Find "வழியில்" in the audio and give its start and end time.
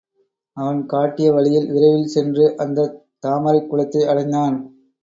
1.31-1.71